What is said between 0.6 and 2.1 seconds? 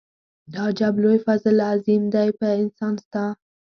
عجب لوی فضل عظيم